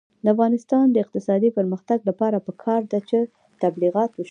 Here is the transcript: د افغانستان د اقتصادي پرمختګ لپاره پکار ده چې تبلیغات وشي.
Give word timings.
د 0.23 0.25
افغانستان 0.33 0.85
د 0.91 0.95
اقتصادي 1.03 1.49
پرمختګ 1.57 1.99
لپاره 2.09 2.37
پکار 2.47 2.81
ده 2.91 2.99
چې 3.09 3.17
تبلیغات 3.63 4.11
وشي. 4.13 4.19